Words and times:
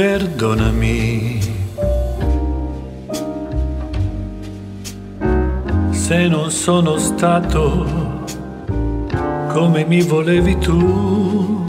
Perdonami 0.00 1.36
se 6.10 6.26
non 6.26 6.50
sono 6.50 6.98
stato 6.98 7.86
come 9.52 9.84
mi 9.84 10.02
volevi 10.02 10.58
tu, 10.58 11.64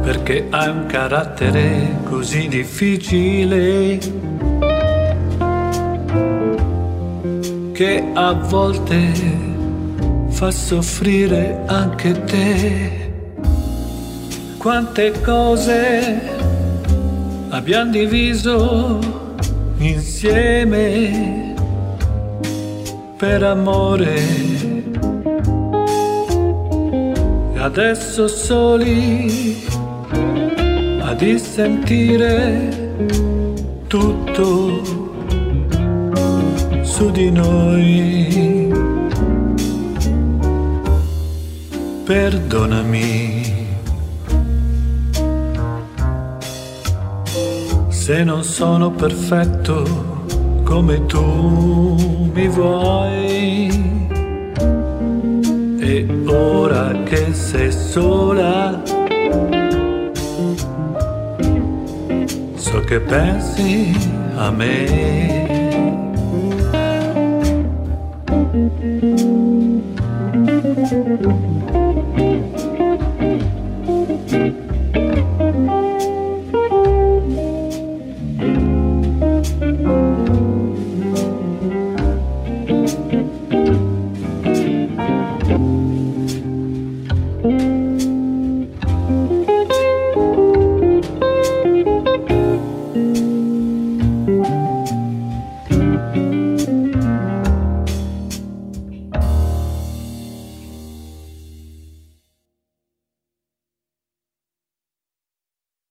perché 0.00 0.46
hai 0.50 0.68
un 0.68 0.86
carattere 0.86 1.96
così 2.04 2.46
difficile 2.46 3.98
che 7.72 8.04
a 8.14 8.32
volte 8.32 9.12
fa 10.28 10.52
soffrire 10.52 11.62
anche 11.66 12.22
te. 12.26 13.12
Quante 14.56 15.20
cose 15.20 16.20
abbiamo 17.48 17.90
diviso 17.90 19.00
insieme 19.78 21.25
per 23.16 23.42
amore. 23.42 24.14
E 27.54 27.58
adesso 27.58 28.28
soli 28.28 29.64
a 31.00 31.14
dissentire 31.14 32.94
tutto 33.86 34.82
su 36.82 37.10
di 37.10 37.30
noi. 37.30 38.74
Perdonami. 42.04 43.54
Se 47.88 48.22
non 48.22 48.44
sono 48.44 48.90
perfetto 48.90 50.15
come 50.66 51.06
tu 51.06 51.96
mi 52.34 52.48
vuoi. 52.48 53.70
E 55.78 56.06
ora 56.26 56.92
che 57.04 57.32
sei 57.32 57.70
sola, 57.70 58.82
so 62.54 62.80
che 62.80 63.00
pensi 63.00 63.96
a 64.34 64.50
me. 64.50 65.44